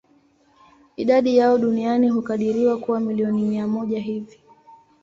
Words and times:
Idadi 0.95 1.37
yao 1.37 1.57
duniani 1.57 2.09
hukadiriwa 2.09 2.77
kuwa 2.77 2.99
milioni 2.99 3.41
mia 3.41 3.67
moja 3.67 3.99
hivi. 3.99 4.39